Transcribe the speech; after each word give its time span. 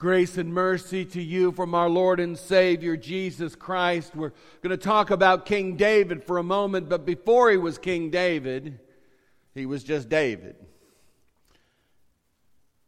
Grace 0.00 0.38
and 0.38 0.54
mercy 0.54 1.04
to 1.04 1.20
you 1.20 1.52
from 1.52 1.74
our 1.74 1.90
Lord 1.90 2.20
and 2.20 2.38
Savior 2.38 2.96
Jesus 2.96 3.54
Christ. 3.54 4.16
We're 4.16 4.32
going 4.62 4.70
to 4.70 4.78
talk 4.78 5.10
about 5.10 5.44
King 5.44 5.76
David 5.76 6.24
for 6.24 6.38
a 6.38 6.42
moment, 6.42 6.88
but 6.88 7.04
before 7.04 7.50
he 7.50 7.58
was 7.58 7.76
King 7.76 8.08
David, 8.08 8.80
he 9.52 9.66
was 9.66 9.84
just 9.84 10.08
David. 10.08 10.56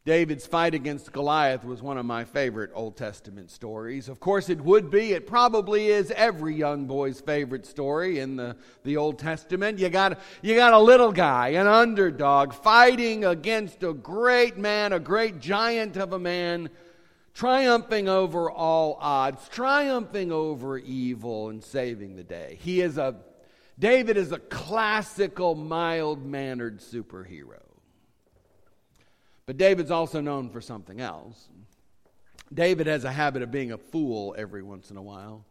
David's 0.05 0.47
fight 0.47 0.73
against 0.73 1.11
Goliath 1.11 1.63
was 1.63 1.83
one 1.83 1.99
of 1.99 2.05
my 2.07 2.25
favorite 2.25 2.71
Old 2.73 2.97
Testament 2.97 3.51
stories. 3.51 4.09
Of 4.09 4.19
course, 4.19 4.49
it 4.49 4.61
would 4.61 4.89
be. 4.89 5.11
It 5.11 5.27
probably 5.27 5.89
is 5.89 6.09
every 6.15 6.55
young 6.55 6.87
boy's 6.87 7.21
favorite 7.21 7.67
story 7.67 8.17
in 8.17 8.37
the, 8.37 8.55
the 8.83 8.97
Old 8.97 9.19
Testament. 9.19 9.77
You 9.77 9.89
got, 9.89 10.19
you 10.41 10.55
got 10.55 10.73
a 10.73 10.79
little 10.79 11.11
guy, 11.11 11.49
an 11.49 11.67
underdog, 11.67 12.53
fighting 12.53 13.23
against 13.23 13.83
a 13.83 13.93
great 13.93 14.57
man, 14.57 14.93
a 14.93 14.99
great 14.99 15.39
giant 15.39 15.95
of 15.95 16.13
a 16.13 16.19
man, 16.19 16.71
triumphing 17.33 18.07
over 18.07 18.49
all 18.49 18.97
odds, 18.99 19.47
triumphing 19.49 20.31
over 20.31 20.77
evil, 20.77 21.49
and 21.49 21.63
saving 21.63 22.15
the 22.15 22.23
day. 22.23 22.57
He 22.61 22.81
is 22.81 22.97
a, 22.97 23.15
David 23.77 24.17
is 24.17 24.31
a 24.31 24.39
classical, 24.39 25.55
mild 25.55 26.25
mannered 26.25 26.79
superhero. 26.79 27.61
But 29.45 29.57
David's 29.57 29.91
also 29.91 30.21
known 30.21 30.49
for 30.49 30.61
something 30.61 31.01
else. 31.01 31.49
David 32.53 32.87
has 32.87 33.03
a 33.03 33.11
habit 33.11 33.41
of 33.41 33.51
being 33.51 33.71
a 33.71 33.77
fool 33.77 34.35
every 34.37 34.63
once 34.63 34.91
in 34.91 34.97
a 34.97 35.01
while. 35.01 35.45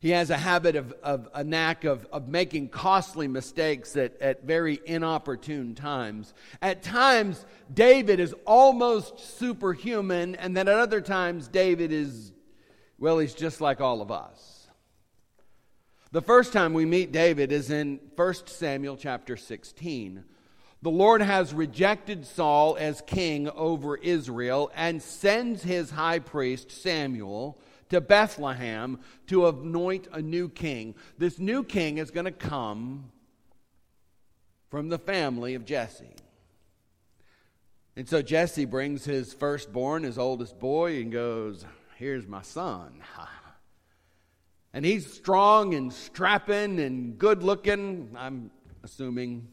He 0.00 0.10
has 0.10 0.30
a 0.30 0.36
habit 0.36 0.76
of, 0.76 0.92
of 1.02 1.28
a 1.34 1.42
knack 1.42 1.84
of, 1.84 2.06
of 2.12 2.28
making 2.28 2.68
costly 2.68 3.26
mistakes 3.26 3.96
at, 3.96 4.20
at 4.20 4.44
very 4.44 4.80
inopportune 4.86 5.74
times. 5.74 6.34
At 6.62 6.82
times, 6.82 7.44
David 7.72 8.20
is 8.20 8.32
almost 8.46 9.18
superhuman, 9.38 10.36
and 10.36 10.56
then 10.56 10.68
at 10.68 10.78
other 10.78 11.00
times, 11.00 11.48
David 11.48 11.90
is, 11.90 12.32
well, 12.98 13.18
he's 13.18 13.34
just 13.34 13.60
like 13.60 13.80
all 13.80 14.00
of 14.00 14.12
us. 14.12 14.68
The 16.12 16.22
first 16.22 16.52
time 16.52 16.74
we 16.74 16.86
meet 16.86 17.10
David 17.10 17.50
is 17.50 17.70
in 17.70 17.98
1 18.14 18.34
Samuel 18.46 18.96
chapter 18.96 19.36
16. 19.36 20.24
The 20.80 20.90
Lord 20.90 21.20
has 21.20 21.52
rejected 21.52 22.24
Saul 22.24 22.76
as 22.78 23.02
king 23.04 23.50
over 23.50 23.96
Israel 23.96 24.70
and 24.76 25.02
sends 25.02 25.64
his 25.64 25.90
high 25.90 26.20
priest, 26.20 26.70
Samuel, 26.70 27.58
to 27.90 28.00
Bethlehem 28.00 28.98
to 29.26 29.48
anoint 29.48 30.08
a 30.12 30.22
new 30.22 30.48
king. 30.48 30.94
This 31.16 31.38
new 31.38 31.64
king 31.64 31.98
is 31.98 32.10
going 32.10 32.26
to 32.26 32.30
come 32.32 33.10
from 34.70 34.88
the 34.88 34.98
family 34.98 35.54
of 35.54 35.64
Jesse. 35.64 36.14
And 37.96 38.08
so 38.08 38.22
Jesse 38.22 38.64
brings 38.64 39.04
his 39.04 39.32
firstborn, 39.32 40.04
his 40.04 40.18
oldest 40.18 40.58
boy, 40.58 41.00
and 41.00 41.10
goes, 41.10 41.64
Here's 41.96 42.26
my 42.26 42.42
son. 42.42 43.02
And 44.74 44.84
he's 44.84 45.10
strong 45.10 45.74
and 45.74 45.92
strapping 45.92 46.78
and 46.78 47.18
good 47.18 47.42
looking, 47.42 48.14
I'm 48.16 48.50
assuming. 48.84 49.48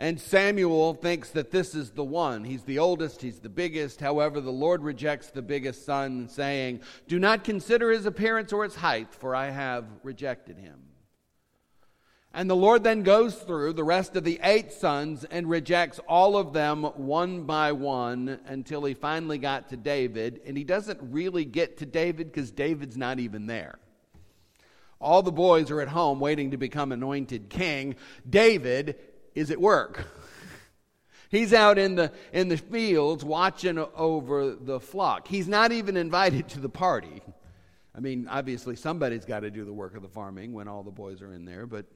And 0.00 0.20
Samuel 0.20 0.94
thinks 0.94 1.30
that 1.30 1.50
this 1.50 1.74
is 1.74 1.90
the 1.90 2.04
one. 2.04 2.44
He's 2.44 2.62
the 2.62 2.78
oldest, 2.78 3.20
he's 3.20 3.40
the 3.40 3.48
biggest. 3.48 4.00
However, 4.00 4.40
the 4.40 4.52
Lord 4.52 4.82
rejects 4.82 5.30
the 5.30 5.42
biggest 5.42 5.84
son, 5.84 6.28
saying, 6.28 6.82
Do 7.08 7.18
not 7.18 7.42
consider 7.42 7.90
his 7.90 8.06
appearance 8.06 8.52
or 8.52 8.62
his 8.62 8.76
height, 8.76 9.12
for 9.12 9.34
I 9.34 9.50
have 9.50 9.86
rejected 10.04 10.56
him. 10.56 10.84
And 12.32 12.48
the 12.48 12.54
Lord 12.54 12.84
then 12.84 13.02
goes 13.02 13.34
through 13.34 13.72
the 13.72 13.82
rest 13.82 14.14
of 14.14 14.22
the 14.22 14.38
eight 14.44 14.72
sons 14.72 15.24
and 15.24 15.50
rejects 15.50 15.98
all 16.06 16.36
of 16.36 16.52
them 16.52 16.84
one 16.84 17.44
by 17.44 17.72
one 17.72 18.38
until 18.46 18.84
he 18.84 18.94
finally 18.94 19.38
got 19.38 19.70
to 19.70 19.76
David. 19.76 20.42
And 20.46 20.56
he 20.56 20.62
doesn't 20.62 21.00
really 21.02 21.44
get 21.44 21.78
to 21.78 21.86
David 21.86 22.30
because 22.30 22.52
David's 22.52 22.96
not 22.96 23.18
even 23.18 23.46
there. 23.46 23.80
All 25.00 25.22
the 25.22 25.32
boys 25.32 25.70
are 25.70 25.80
at 25.80 25.88
home 25.88 26.20
waiting 26.20 26.50
to 26.50 26.56
become 26.56 26.92
anointed 26.92 27.48
king. 27.48 27.96
David 28.28 28.98
is 29.38 29.50
at 29.50 29.60
work. 29.60 30.06
He's 31.30 31.52
out 31.52 31.78
in 31.78 31.94
the, 31.94 32.12
in 32.32 32.48
the 32.48 32.56
fields 32.56 33.24
watching 33.24 33.78
over 33.78 34.54
the 34.54 34.80
flock. 34.80 35.28
He's 35.28 35.46
not 35.46 35.72
even 35.72 35.96
invited 35.96 36.48
to 36.50 36.60
the 36.60 36.68
party. 36.68 37.22
I 37.94 38.00
mean, 38.00 38.28
obviously, 38.30 38.76
somebody's 38.76 39.24
got 39.24 39.40
to 39.40 39.50
do 39.50 39.64
the 39.64 39.72
work 39.72 39.94
of 39.96 40.02
the 40.02 40.08
farming 40.08 40.52
when 40.52 40.68
all 40.68 40.82
the 40.82 40.90
boys 40.90 41.22
are 41.22 41.32
in 41.32 41.44
there, 41.44 41.66
but. 41.66 41.86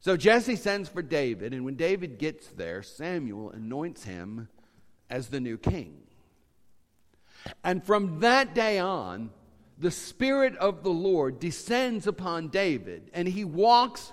So 0.00 0.16
Jesse 0.16 0.56
sends 0.56 0.88
for 0.88 1.02
David, 1.02 1.52
and 1.52 1.64
when 1.64 1.74
David 1.74 2.18
gets 2.18 2.48
there, 2.48 2.82
Samuel 2.82 3.50
anoints 3.50 4.04
him 4.04 4.48
as 5.10 5.28
the 5.28 5.40
new 5.40 5.56
king. 5.56 6.02
And 7.64 7.82
from 7.82 8.20
that 8.20 8.54
day 8.54 8.78
on, 8.78 9.30
the 9.78 9.90
Spirit 9.90 10.56
of 10.56 10.82
the 10.82 10.90
Lord 10.90 11.40
descends 11.40 12.06
upon 12.06 12.48
David, 12.48 13.10
and 13.12 13.26
he 13.26 13.44
walks 13.44 14.12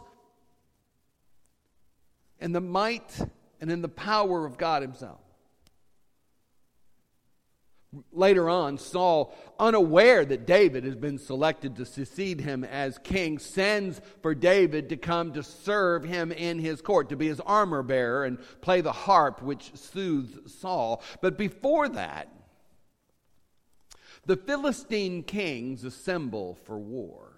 in 2.44 2.52
the 2.52 2.62
might 2.62 3.18
and 3.62 3.72
in 3.72 3.82
the 3.82 3.88
power 3.88 4.46
of 4.46 4.58
God 4.58 4.82
Himself. 4.82 5.22
Later 8.12 8.50
on, 8.50 8.80
Saul, 8.80 9.34
unaware 9.60 10.26
that 10.26 10.46
David 10.46 10.84
has 10.84 10.96
been 10.96 11.20
selected 11.20 11.76
to 11.76 11.86
succeed 11.86 12.42
him 12.42 12.64
as 12.64 12.98
king, 12.98 13.38
sends 13.38 14.02
for 14.24 14.34
David 14.34 14.90
to 14.90 14.98
come 14.98 15.32
to 15.34 15.44
serve 15.44 16.04
him 16.04 16.32
in 16.32 16.58
his 16.58 16.82
court, 16.82 17.10
to 17.10 17.16
be 17.16 17.28
his 17.28 17.40
armor 17.40 17.84
bearer 17.84 18.26
and 18.26 18.40
play 18.62 18.82
the 18.82 18.92
harp 18.92 19.44
which 19.44 19.76
soothes 19.76 20.56
Saul. 20.60 21.04
But 21.22 21.38
before 21.38 21.88
that, 21.90 22.30
the 24.26 24.38
Philistine 24.38 25.22
kings 25.22 25.84
assemble 25.84 26.56
for 26.64 26.80
war. 26.80 27.33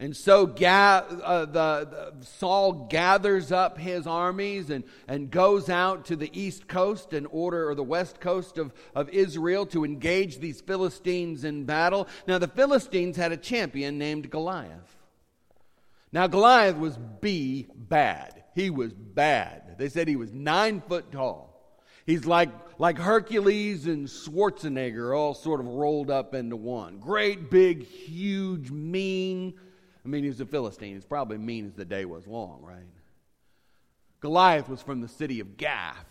And 0.00 0.16
so 0.16 0.46
ga- 0.46 1.04
uh, 1.24 1.44
the, 1.46 2.12
the, 2.20 2.24
Saul 2.24 2.86
gathers 2.88 3.50
up 3.50 3.78
his 3.78 4.06
armies 4.06 4.70
and, 4.70 4.84
and 5.08 5.28
goes 5.28 5.68
out 5.68 6.04
to 6.06 6.16
the 6.16 6.30
east 6.32 6.68
coast 6.68 7.12
and 7.12 7.26
order, 7.30 7.68
or 7.68 7.74
the 7.74 7.82
west 7.82 8.20
coast 8.20 8.58
of, 8.58 8.72
of 8.94 9.08
Israel 9.08 9.66
to 9.66 9.84
engage 9.84 10.38
these 10.38 10.60
Philistines 10.60 11.42
in 11.42 11.64
battle. 11.64 12.06
Now, 12.28 12.38
the 12.38 12.46
Philistines 12.46 13.16
had 13.16 13.32
a 13.32 13.36
champion 13.36 13.98
named 13.98 14.30
Goliath. 14.30 14.96
Now, 16.12 16.28
Goliath 16.28 16.76
was 16.76 16.96
B 17.20 17.66
bad. 17.74 18.44
He 18.54 18.70
was 18.70 18.92
bad. 18.92 19.78
They 19.78 19.88
said 19.88 20.06
he 20.06 20.16
was 20.16 20.32
nine 20.32 20.80
foot 20.80 21.10
tall. 21.10 21.48
He's 22.06 22.24
like, 22.24 22.50
like 22.78 22.98
Hercules 22.98 23.86
and 23.86 24.06
Schwarzenegger 24.06 25.16
all 25.16 25.34
sort 25.34 25.60
of 25.60 25.66
rolled 25.66 26.10
up 26.10 26.34
into 26.34 26.56
one. 26.56 26.98
Great, 27.00 27.50
big, 27.50 27.82
huge, 27.84 28.70
mean 28.70 29.54
I 30.08 30.10
mean, 30.10 30.22
he 30.22 30.30
was 30.30 30.40
a 30.40 30.46
Philistine. 30.46 30.94
He's 30.94 31.04
probably 31.04 31.36
mean 31.36 31.66
as 31.66 31.74
the 31.74 31.84
day 31.84 32.06
was 32.06 32.26
long, 32.26 32.62
right? 32.62 32.78
Goliath 34.20 34.66
was 34.66 34.80
from 34.80 35.02
the 35.02 35.08
city 35.08 35.38
of 35.40 35.58
Gath. 35.58 36.06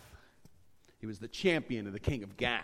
He 1.00 1.06
was 1.06 1.18
the 1.18 1.26
champion 1.26 1.88
of 1.88 1.92
the 1.92 1.98
king 1.98 2.22
of 2.22 2.36
Gath. 2.36 2.62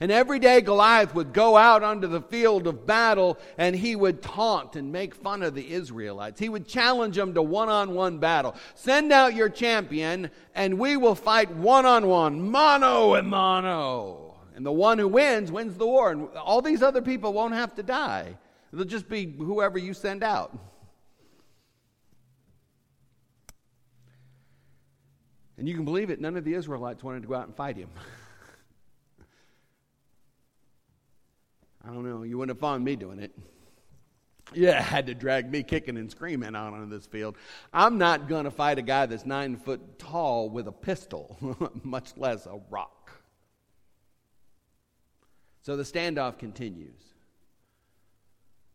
And 0.00 0.12
every 0.12 0.38
day 0.38 0.60
Goliath 0.60 1.14
would 1.14 1.32
go 1.32 1.56
out 1.56 1.82
onto 1.82 2.06
the 2.06 2.20
field 2.20 2.66
of 2.66 2.84
battle 2.84 3.38
and 3.56 3.74
he 3.74 3.96
would 3.96 4.20
taunt 4.20 4.76
and 4.76 4.92
make 4.92 5.14
fun 5.14 5.42
of 5.42 5.54
the 5.54 5.72
Israelites. 5.72 6.38
He 6.38 6.50
would 6.50 6.68
challenge 6.68 7.16
them 7.16 7.32
to 7.32 7.40
one 7.40 7.70
on 7.70 7.94
one 7.94 8.18
battle. 8.18 8.56
Send 8.74 9.10
out 9.10 9.34
your 9.34 9.48
champion 9.48 10.30
and 10.54 10.78
we 10.78 10.98
will 10.98 11.14
fight 11.14 11.50
one 11.50 11.86
on 11.86 12.08
one, 12.08 12.50
mano 12.50 13.14
a 13.14 13.22
mano. 13.22 14.34
And 14.54 14.66
the 14.66 14.72
one 14.72 14.98
who 14.98 15.08
wins, 15.08 15.50
wins 15.50 15.78
the 15.78 15.86
war. 15.86 16.10
And 16.10 16.28
all 16.36 16.60
these 16.60 16.82
other 16.82 17.00
people 17.00 17.32
won't 17.32 17.54
have 17.54 17.74
to 17.76 17.82
die. 17.82 18.36
It'll 18.74 18.84
just 18.84 19.08
be 19.08 19.32
whoever 19.38 19.78
you 19.78 19.94
send 19.94 20.24
out. 20.24 20.58
And 25.56 25.68
you 25.68 25.76
can 25.76 25.84
believe 25.84 26.10
it, 26.10 26.20
none 26.20 26.36
of 26.36 26.42
the 26.42 26.54
Israelites 26.54 27.04
wanted 27.04 27.22
to 27.22 27.28
go 27.28 27.34
out 27.34 27.46
and 27.46 27.54
fight 27.54 27.76
him. 27.76 27.88
I 31.84 31.92
don't 31.92 32.02
know, 32.04 32.24
you 32.24 32.36
wouldn't 32.36 32.56
have 32.56 32.60
found 32.60 32.84
me 32.84 32.96
doing 32.96 33.20
it. 33.20 33.30
Yeah, 34.52 34.82
had 34.82 35.06
to 35.06 35.14
drag 35.14 35.48
me 35.52 35.62
kicking 35.62 35.96
and 35.96 36.10
screaming 36.10 36.56
out 36.56 36.74
on 36.74 36.90
this 36.90 37.06
field. 37.06 37.36
I'm 37.72 37.96
not 37.96 38.28
going 38.28 38.42
to 38.44 38.50
fight 38.50 38.78
a 38.78 38.82
guy 38.82 39.06
that's 39.06 39.24
nine 39.24 39.56
foot 39.56 40.00
tall 40.00 40.50
with 40.50 40.66
a 40.66 40.72
pistol, 40.72 41.38
much 41.84 42.16
less 42.16 42.46
a 42.46 42.58
rock. 42.70 43.12
So 45.62 45.76
the 45.76 45.84
standoff 45.84 46.38
continues. 46.38 47.13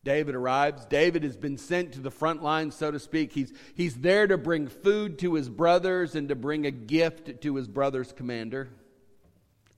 David 0.03 0.33
arrives. 0.33 0.85
David 0.85 1.23
has 1.23 1.35
been 1.35 1.57
sent 1.57 1.93
to 1.93 1.99
the 1.99 2.11
front 2.11 2.41
line, 2.41 2.71
so 2.71 2.89
to 2.89 2.99
speak. 2.99 3.33
He's, 3.33 3.53
he's 3.75 3.95
there 3.95 4.27
to 4.27 4.37
bring 4.37 4.67
food 4.67 5.19
to 5.19 5.33
his 5.33 5.49
brothers 5.49 6.15
and 6.15 6.29
to 6.29 6.35
bring 6.35 6.65
a 6.65 6.71
gift 6.71 7.41
to 7.41 7.55
his 7.55 7.67
brother's 7.67 8.13
commander. 8.13 8.69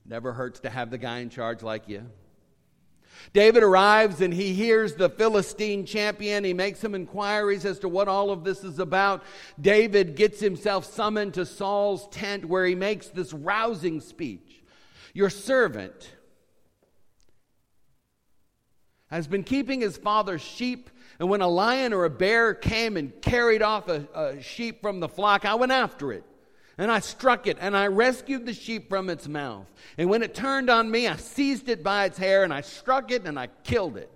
Never 0.06 0.34
hurts 0.34 0.60
to 0.62 0.70
have 0.70 0.92
the 0.92 0.98
guy 0.98 1.20
in 1.20 1.30
charge 1.30 1.64
like 1.64 1.88
you. 1.88 2.06
David 3.34 3.64
arrives 3.64 4.22
and 4.22 4.34
he 4.34 4.54
hears 4.54 4.96
the 4.96 5.10
Philistine 5.10 5.86
champion. 5.86 6.44
He 6.44 6.54
makes 6.54 6.80
some 6.80 6.96
inquiries 6.96 7.66
as 7.66 7.80
to 7.80 7.90
what 7.90 8.08
all 8.08 8.32
of 8.32 8.44
this 8.44 8.64
is 8.64 8.80
about. 8.80 9.24
David 9.60 10.16
gets 10.16 10.40
himself 10.40 10.86
summoned 10.86 11.34
to 11.36 11.46
Saul's 11.46 12.08
tent 12.10 12.46
where 12.46 12.66
he 12.66 12.76
makes 12.76 13.08
this 13.08 13.34
rousing 13.34 14.00
speech. 14.02 14.62
Your 15.14 15.30
servant 15.30 16.14
has 19.12 19.28
been 19.28 19.44
keeping 19.44 19.82
his 19.82 19.98
father's 19.98 20.42
sheep, 20.42 20.90
and 21.20 21.30
when 21.30 21.42
a 21.42 21.48
lion 21.48 21.94
or 21.94 22.06
a 22.06 22.10
bear 22.10 22.56
came 22.56 22.98
and 22.98 23.22
carried 23.22 23.62
off 23.62 23.88
a, 23.90 24.08
a 24.16 24.42
sheep 24.42 24.82
from 24.82 25.00
the 25.00 25.10
flock, 25.10 25.46
I 25.46 25.54
went 25.56 25.72
after 25.72 26.12
it. 26.12 26.24
And 26.78 26.90
I 26.90 27.00
struck 27.00 27.46
it, 27.46 27.58
and 27.60 27.78
I 27.78 27.88
rescued 27.88 28.46
the 28.46 28.54
sheep 28.54 28.90
from 28.90 29.10
its 29.10 29.28
mouth. 29.28 29.68
And 29.98 30.10
when 30.10 30.24
it 30.24 30.34
turned 30.34 30.70
on 30.70 30.90
me, 30.90 31.08
I 31.08 31.18
seized 31.18 31.70
it 31.70 31.84
by 31.84 32.06
its 32.06 32.18
hair, 32.18 32.44
and 32.44 32.52
I 32.52 32.62
struck 32.62 33.12
it, 33.12 33.26
and 33.26 33.38
I 33.38 33.48
killed 33.64 33.98
it. 33.98 34.10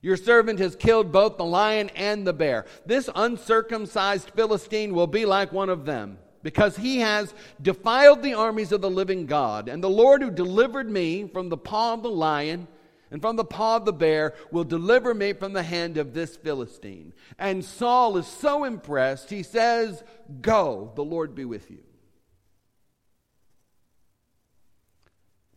Your 0.00 0.16
servant 0.16 0.60
has 0.60 0.76
killed 0.76 1.10
both 1.10 1.36
the 1.36 1.44
lion 1.44 1.90
and 1.96 2.24
the 2.24 2.32
bear. 2.32 2.66
This 2.86 3.10
uncircumcised 3.12 4.30
Philistine 4.36 4.94
will 4.94 5.08
be 5.08 5.24
like 5.24 5.50
one 5.50 5.70
of 5.70 5.84
them, 5.86 6.18
because 6.44 6.76
he 6.76 6.98
has 6.98 7.34
defiled 7.60 8.22
the 8.22 8.34
armies 8.34 8.70
of 8.70 8.80
the 8.80 8.90
living 8.90 9.26
God. 9.26 9.68
And 9.68 9.82
the 9.82 9.90
Lord 9.90 10.22
who 10.22 10.30
delivered 10.30 10.88
me 10.88 11.26
from 11.26 11.48
the 11.48 11.56
paw 11.56 11.94
of 11.94 12.04
the 12.04 12.10
lion 12.10 12.68
and 13.10 13.22
from 13.22 13.36
the 13.36 13.44
paw 13.44 13.76
of 13.76 13.84
the 13.84 13.92
bear 13.92 14.34
will 14.50 14.64
deliver 14.64 15.14
me 15.14 15.32
from 15.32 15.52
the 15.52 15.62
hand 15.62 15.96
of 15.96 16.12
this 16.12 16.36
Philistine. 16.36 17.12
And 17.38 17.64
Saul 17.64 18.16
is 18.16 18.26
so 18.26 18.64
impressed, 18.64 19.30
he 19.30 19.42
says, 19.42 20.02
Go, 20.40 20.92
the 20.94 21.04
Lord 21.04 21.34
be 21.34 21.44
with 21.44 21.70
you. 21.70 21.82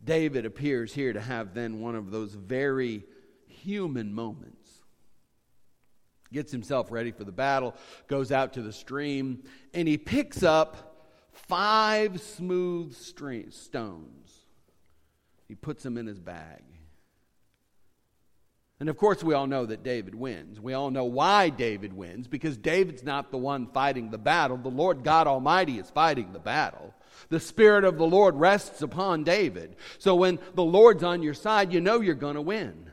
David 0.04 0.46
appears 0.46 0.92
here 0.92 1.12
to 1.12 1.20
have 1.20 1.54
then 1.54 1.80
one 1.80 1.94
of 1.94 2.10
those 2.10 2.34
very 2.34 3.04
human 3.46 4.12
moments. 4.12 4.58
Gets 6.32 6.50
himself 6.50 6.90
ready 6.90 7.12
for 7.12 7.24
the 7.24 7.32
battle, 7.32 7.76
goes 8.08 8.32
out 8.32 8.54
to 8.54 8.62
the 8.62 8.72
stream, 8.72 9.44
and 9.74 9.86
he 9.86 9.98
picks 9.98 10.42
up 10.42 11.06
five 11.32 12.20
smooth 12.20 12.96
stones. 12.96 14.32
He 15.46 15.54
puts 15.54 15.82
them 15.82 15.98
in 15.98 16.06
his 16.06 16.18
bag. 16.18 16.62
And 18.82 18.90
of 18.90 18.96
course, 18.96 19.22
we 19.22 19.32
all 19.32 19.46
know 19.46 19.64
that 19.64 19.84
David 19.84 20.12
wins. 20.12 20.58
We 20.58 20.74
all 20.74 20.90
know 20.90 21.04
why 21.04 21.50
David 21.50 21.92
wins 21.92 22.26
because 22.26 22.56
David's 22.56 23.04
not 23.04 23.30
the 23.30 23.38
one 23.38 23.68
fighting 23.68 24.10
the 24.10 24.18
battle. 24.18 24.56
The 24.56 24.70
Lord 24.70 25.04
God 25.04 25.28
Almighty 25.28 25.78
is 25.78 25.88
fighting 25.88 26.32
the 26.32 26.40
battle. 26.40 26.92
The 27.28 27.38
Spirit 27.38 27.84
of 27.84 27.96
the 27.96 28.08
Lord 28.08 28.34
rests 28.34 28.82
upon 28.82 29.22
David. 29.22 29.76
So 29.98 30.16
when 30.16 30.40
the 30.56 30.64
Lord's 30.64 31.04
on 31.04 31.22
your 31.22 31.32
side, 31.32 31.72
you 31.72 31.80
know 31.80 32.00
you're 32.00 32.16
going 32.16 32.34
to 32.34 32.42
win. 32.42 32.90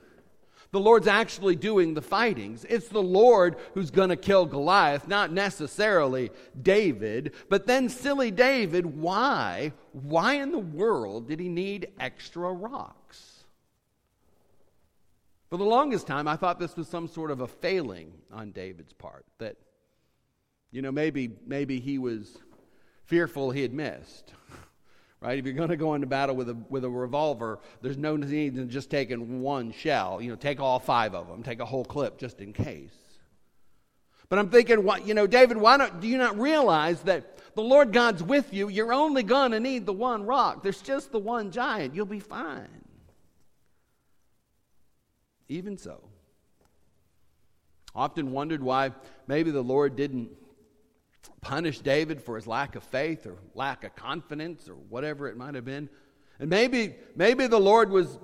The 0.70 0.80
Lord's 0.80 1.08
actually 1.08 1.56
doing 1.56 1.96
the 1.96 2.04
fightings. 2.04 2.68
It's 2.70 2.90
the 2.90 3.02
Lord 3.02 3.56
who's 3.74 3.90
going 3.90 4.10
to 4.10 4.16
kill 4.16 4.46
Goliath, 4.46 5.08
not 5.08 5.32
necessarily 5.32 6.30
David. 6.62 7.34
But 7.50 7.66
then, 7.66 7.90
silly 7.90 8.30
David, 8.30 8.86
why? 8.86 9.74
Why 9.94 10.36
in 10.36 10.52
the 10.52 10.60
world 10.60 11.28
did 11.30 11.40
he 11.40 11.50
need 11.50 11.88
extra 12.00 12.54
rocks? 12.54 12.99
For 15.50 15.58
the 15.58 15.66
longest 15.66 16.06
time, 16.06 16.28
I 16.28 16.36
thought 16.36 16.60
this 16.60 16.76
was 16.76 16.88
some 16.88 17.08
sort 17.08 17.32
of 17.32 17.42
a 17.42 17.48
failing 17.48 18.14
on 18.32 18.52
David's 18.52 18.94
part. 18.94 19.26
That, 19.40 19.58
you 20.72 20.82
know, 20.82 20.92
maybe, 20.92 21.32
maybe 21.46 21.80
he 21.80 21.98
was 21.98 22.38
fearful 23.06 23.52
he 23.52 23.62
had 23.62 23.74
missed. 23.74 24.34
Right? 25.22 25.38
If 25.38 25.44
you're 25.44 25.54
going 25.54 25.68
to 25.68 25.76
go 25.76 25.96
into 25.96 26.08
battle 26.08 26.34
with 26.34 26.48
a, 26.48 26.56
with 26.70 26.86
a 26.86 26.90
revolver, 26.90 27.60
there's 27.82 27.98
no 27.98 28.16
need 28.16 28.58
in 28.58 28.70
just 28.70 28.90
taking 28.90 29.42
one 29.42 29.74
shell. 29.74 30.22
You 30.22 30.30
know, 30.30 30.38
take 30.38 30.62
all 30.62 30.80
five 30.80 31.14
of 31.14 31.28
them, 31.28 31.44
take 31.44 31.60
a 31.60 31.66
whole 31.66 31.84
clip 31.84 32.18
just 32.18 32.40
in 32.40 32.54
case. 32.54 32.96
But 34.30 34.40
I'm 34.40 34.50
thinking, 34.50 34.86
what, 34.86 35.06
you 35.06 35.14
know, 35.14 35.28
David, 35.28 35.58
why 35.58 35.76
don't, 35.76 36.00
do 36.00 36.08
you 36.08 36.18
not 36.18 36.40
realize 36.40 37.02
that 37.02 37.38
the 37.56 37.62
Lord 37.62 37.92
God's 37.92 38.24
with 38.24 38.54
you? 38.54 38.70
You're 38.70 38.94
only 38.94 39.24
going 39.24 39.52
to 39.52 39.60
need 39.60 39.86
the 39.86 39.92
one 39.92 40.24
rock. 40.24 40.64
There's 40.64 40.82
just 40.82 41.12
the 41.12 41.20
one 41.20 41.52
giant. 41.52 41.96
You'll 41.96 42.06
be 42.06 42.22
fine. 42.22 42.79
Even 45.50 45.78
so, 45.78 46.00
often 47.96 48.32
wondered 48.32 48.62
why 48.62 48.92
maybe 49.28 49.50
the 49.50 49.64
Lord 49.64 49.96
didn't 49.96 50.30
punish 51.42 51.80
David 51.80 52.22
for 52.22 52.36
his 52.36 52.46
lack 52.46 52.76
of 52.76 52.84
faith 52.84 53.26
or 53.26 53.36
lack 53.56 53.84
of 53.84 53.96
confidence 53.96 54.70
or 54.70 54.76
whatever 54.76 55.28
it 55.28 55.36
might 55.36 55.56
have 55.56 55.66
been. 55.66 55.90
And 56.40 56.50
maybe 56.50 56.96
maybe 57.16 57.48
the 57.48 57.60
Lord 57.60 57.90
was, 57.90 58.20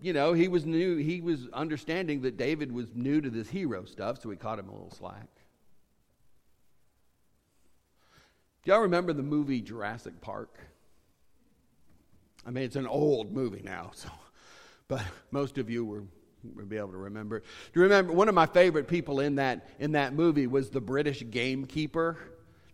you 0.00 0.14
know, 0.14 0.32
he 0.32 0.48
was 0.48 0.64
new, 0.64 0.96
he 0.96 1.20
was 1.20 1.48
understanding 1.52 2.22
that 2.22 2.36
David 2.36 2.72
was 2.72 2.94
new 2.94 3.20
to 3.20 3.28
this 3.28 3.48
hero 3.48 3.84
stuff, 3.84 4.20
so 4.22 4.30
he 4.30 4.36
caught 4.36 4.58
him 4.58 4.68
a 4.68 4.72
little 4.72 4.90
slack. 4.90 5.28
Do 8.62 8.72
y'all 8.72 8.80
remember 8.80 9.12
the 9.12 9.22
movie 9.22 9.60
Jurassic 9.60 10.20
Park? 10.20 10.58
I 12.46 12.50
mean, 12.50 12.64
it's 12.64 12.76
an 12.76 12.86
old 12.86 13.32
movie 13.32 13.62
now, 13.62 13.90
so 13.94 14.08
but 14.88 15.02
most 15.30 15.58
of 15.58 15.70
you 15.70 15.84
were 15.84 16.04
Be 16.68 16.78
able 16.78 16.92
to 16.92 16.96
remember. 16.96 17.40
Do 17.40 17.44
you 17.74 17.82
remember 17.82 18.12
one 18.12 18.28
of 18.28 18.34
my 18.34 18.46
favorite 18.46 18.88
people 18.88 19.20
in 19.20 19.34
that 19.36 19.68
in 19.78 19.92
that 19.92 20.14
movie 20.14 20.46
was 20.46 20.70
the 20.70 20.80
British 20.80 21.22
gamekeeper? 21.30 22.16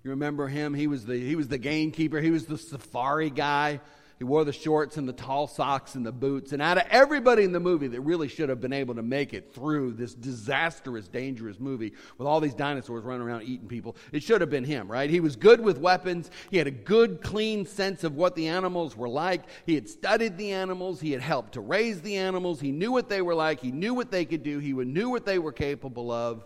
You 0.05 0.11
remember 0.11 0.47
him? 0.47 0.73
He 0.73 0.87
was 0.87 1.05
the 1.05 1.17
he 1.19 1.35
was 1.35 1.49
the 1.49 1.59
gamekeeper. 1.59 2.21
He 2.21 2.31
was 2.31 2.47
the 2.47 2.59
safari 2.59 3.31
guy. 3.31 3.81
He 4.19 4.25
wore 4.25 4.45
the 4.45 4.53
shorts 4.53 4.97
and 4.97 5.07
the 5.07 5.13
tall 5.13 5.47
socks 5.47 5.95
and 5.95 6.07
the 6.07 6.13
boots. 6.13 6.53
And 6.53 6.63
out 6.63 6.79
of 6.79 6.85
everybody 6.89 7.45
in 7.45 7.53
the 7.53 7.61
movie 7.61 7.89
that 7.89 8.01
really 8.01 8.29
should 8.29 8.49
have 8.49 8.63
been 8.63 8.73
able 8.73 8.95
to 8.95 9.03
make 9.03 9.35
it 9.35 9.53
through 9.53 9.93
this 9.93 10.15
disastrous, 10.15 11.07
dangerous 11.07 11.61
movie 11.61 11.93
with 12.17 12.27
all 12.27 12.41
these 12.41 12.55
dinosaurs 12.55 13.05
running 13.05 13.27
around 13.27 13.43
eating 13.43 13.69
people, 13.69 13.95
it 14.13 14.23
should 14.23 14.41
have 14.41 14.49
been 14.49 14.65
him, 14.65 14.91
right? 14.91 15.11
He 15.11 15.21
was 15.21 15.37
good 15.37 15.61
with 15.61 15.77
weapons. 15.79 16.31
He 16.51 16.57
had 16.57 16.67
a 16.67 16.71
good, 16.71 17.21
clean 17.21 17.67
sense 17.67 18.05
of 18.05 18.15
what 18.15 18.35
the 18.35 18.49
animals 18.49 18.97
were 18.97 19.09
like. 19.09 19.43
He 19.67 19.75
had 19.75 19.87
studied 19.87 20.39
the 20.39 20.53
animals. 20.53 20.99
He 20.99 21.13
had 21.13 21.21
helped 21.21 21.53
to 21.53 21.61
raise 21.61 22.01
the 22.01 22.17
animals. 22.17 22.59
He 22.59 22.73
knew 22.73 22.93
what 22.93 23.11
they 23.11 23.21
were 23.21 23.35
like. 23.35 23.61
He 23.61 23.71
knew 23.71 23.93
what 23.93 24.11
they 24.11 24.25
could 24.25 24.43
do. 24.43 24.61
He 24.61 24.73
knew 24.73 25.11
what 25.11 25.27
they 25.27 25.39
were 25.39 25.53
capable 25.53 26.11
of. 26.11 26.43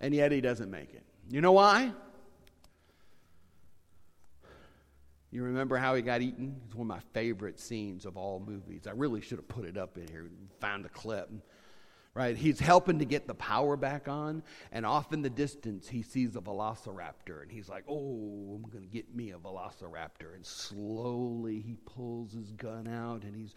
And 0.00 0.14
yet 0.14 0.32
he 0.32 0.40
doesn't 0.40 0.70
make 0.70 0.94
it. 0.94 1.02
You 1.28 1.42
know 1.42 1.52
why? 1.52 1.92
You 5.36 5.42
remember 5.42 5.76
how 5.76 5.94
he 5.94 6.00
got 6.00 6.22
eaten? 6.22 6.56
It's 6.64 6.74
one 6.74 6.86
of 6.86 6.96
my 6.96 7.02
favorite 7.12 7.60
scenes 7.60 8.06
of 8.06 8.16
all 8.16 8.40
movies. 8.40 8.86
I 8.86 8.92
really 8.92 9.20
should 9.20 9.36
have 9.36 9.46
put 9.46 9.66
it 9.66 9.76
up 9.76 9.98
in 9.98 10.08
here, 10.08 10.30
found 10.60 10.86
a 10.86 10.88
clip. 10.88 11.30
Right? 12.14 12.34
He's 12.34 12.58
helping 12.58 13.00
to 13.00 13.04
get 13.04 13.26
the 13.26 13.34
power 13.34 13.76
back 13.76 14.08
on, 14.08 14.42
and 14.72 14.86
off 14.86 15.12
in 15.12 15.20
the 15.20 15.28
distance, 15.28 15.86
he 15.86 16.00
sees 16.00 16.36
a 16.36 16.40
velociraptor, 16.40 17.42
and 17.42 17.52
he's 17.52 17.68
like, 17.68 17.84
Oh, 17.86 18.54
I'm 18.54 18.70
going 18.70 18.84
to 18.84 18.90
get 18.90 19.14
me 19.14 19.32
a 19.32 19.36
velociraptor. 19.36 20.34
And 20.34 20.46
slowly 20.46 21.60
he 21.60 21.76
pulls 21.84 22.32
his 22.32 22.52
gun 22.52 22.88
out, 22.88 23.24
and 23.24 23.36
he's 23.36 23.54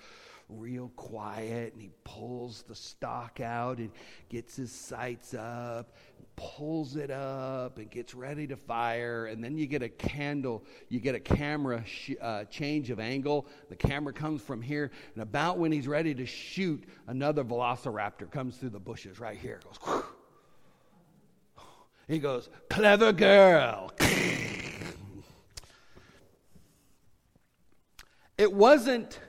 real 0.49 0.91
quiet, 0.95 1.73
and 1.73 1.81
he 1.81 1.91
pulls 2.03 2.63
the 2.63 2.75
stock 2.75 3.39
out 3.39 3.77
and 3.77 3.91
gets 4.29 4.56
his 4.56 4.71
sights 4.71 5.33
up, 5.33 5.95
pulls 6.35 6.95
it 6.95 7.11
up 7.11 7.77
and 7.77 7.89
gets 7.91 8.13
ready 8.13 8.47
to 8.47 8.56
fire. 8.56 9.27
And 9.27 9.44
then 9.44 9.57
you 9.57 9.68
get 9.68 9.83
a 9.83 9.89
candle 9.89 10.63
you 10.89 10.99
get 10.99 11.13
a 11.13 11.19
camera 11.19 11.83
sh- 11.85 12.11
uh, 12.21 12.45
change 12.45 12.89
of 12.89 12.99
angle. 12.99 13.45
The 13.69 13.75
camera 13.75 14.13
comes 14.13 14.41
from 14.41 14.61
here 14.61 14.91
and 15.13 15.21
about 15.21 15.57
when 15.57 15.71
he's 15.71 15.87
ready 15.87 16.15
to 16.15 16.25
shoot 16.25 16.83
another 17.07 17.44
velociraptor 17.44 18.31
comes 18.31 18.57
through 18.57 18.69
the 18.69 18.79
bushes 18.79 19.19
right 19.19 19.37
here. 19.37 19.59
Goes 19.63 20.03
he 22.07 22.19
goes 22.19 22.49
clever 22.69 23.13
girl. 23.13 23.91
It 28.39 28.53
wasn't 28.53 29.19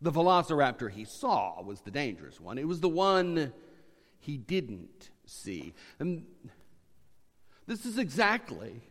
the 0.00 0.12
velociraptor 0.12 0.90
he 0.90 1.04
saw 1.04 1.60
was 1.62 1.80
the 1.80 1.90
dangerous 1.90 2.40
one 2.40 2.58
it 2.58 2.66
was 2.66 2.80
the 2.80 2.88
one 2.88 3.52
he 4.20 4.36
didn't 4.36 5.10
see. 5.26 5.74
And 5.98 6.26
this 7.66 7.86
is 7.86 7.98
exactly 7.98 8.82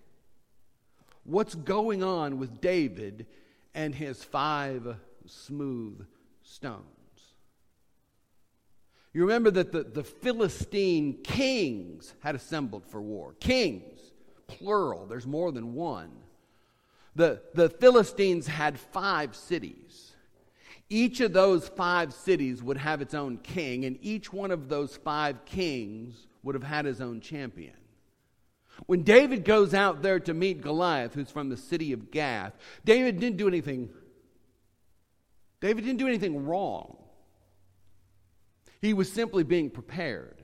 what's 1.24 1.56
going 1.56 2.04
on 2.04 2.38
with 2.38 2.62
David 2.62 3.26
and 3.74 3.94
his 3.94 4.24
five 4.24 4.96
smooth 5.26 6.06
stones. 6.42 6.84
You 9.14 9.22
remember 9.22 9.52
that 9.52 9.72
the, 9.72 9.84
the 9.84 10.04
Philistine 10.04 11.22
kings 11.24 12.14
had 12.20 12.36
assembled 12.36 12.86
for 12.86 13.02
war. 13.02 13.36
Kings, 13.40 14.00
plural, 14.48 15.06
there's 15.06 15.28
more 15.28 15.52
than 15.52 15.74
one. 15.74 16.12
The, 17.16 17.42
the 17.56 17.70
Philistines 17.70 18.46
had 18.46 18.80
five 18.80 19.36
cities. 19.36 20.07
Each 20.90 21.20
of 21.20 21.34
those 21.34 21.68
five 21.68 22.14
cities 22.14 22.64
would 22.64 22.78
have 22.78 23.02
its 23.02 23.14
own 23.14 23.38
king, 23.38 23.84
and 23.86 23.98
each 24.02 24.32
one 24.32 24.52
of 24.52 24.70
those 24.70 24.96
five 24.96 25.44
kings 25.46 26.28
would 26.44 26.56
have 26.56 26.64
had 26.64 26.86
his 26.86 27.02
own 27.02 27.20
champion. 27.20 27.76
When 28.86 29.04
David 29.04 29.44
goes 29.44 29.74
out 29.74 30.02
there 30.02 30.20
to 30.22 30.34
meet 30.34 30.62
Goliath, 30.62 31.14
who's 31.14 31.32
from 31.32 31.50
the 31.50 31.58
city 31.58 31.92
of 31.92 32.12
Gath, 32.12 32.54
David 32.86 33.20
didn't 33.20 33.38
do 33.38 33.48
anything. 33.48 33.90
David 35.60 35.84
didn't 35.84 36.00
do 36.00 36.08
anything 36.08 36.46
wrong. 36.46 36.98
He 38.80 38.94
was 38.94 39.12
simply 39.12 39.44
being 39.44 39.70
prepared. 39.70 40.42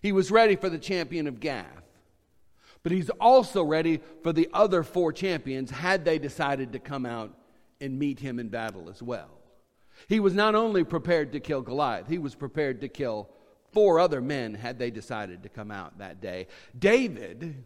He 0.00 0.12
was 0.12 0.30
ready 0.30 0.56
for 0.56 0.70
the 0.70 0.78
champion 0.78 1.26
of 1.26 1.40
Gath. 1.40 1.66
But 2.82 2.92
he's 2.92 3.10
also 3.10 3.64
ready 3.64 4.00
for 4.22 4.32
the 4.32 4.48
other 4.52 4.82
four 4.82 5.12
champions 5.12 5.70
had 5.70 6.04
they 6.04 6.18
decided 6.18 6.72
to 6.72 6.78
come 6.78 7.04
out 7.04 7.36
and 7.84 7.98
meet 7.98 8.18
him 8.18 8.38
in 8.38 8.48
battle 8.48 8.88
as 8.88 9.02
well. 9.02 9.30
He 10.08 10.18
was 10.18 10.34
not 10.34 10.54
only 10.54 10.82
prepared 10.82 11.32
to 11.32 11.40
kill 11.40 11.62
Goliath, 11.62 12.08
he 12.08 12.18
was 12.18 12.34
prepared 12.34 12.80
to 12.80 12.88
kill 12.88 13.28
four 13.72 14.00
other 14.00 14.20
men 14.20 14.54
had 14.54 14.78
they 14.78 14.90
decided 14.90 15.42
to 15.42 15.48
come 15.48 15.70
out 15.70 15.98
that 15.98 16.20
day. 16.20 16.46
David 16.78 17.64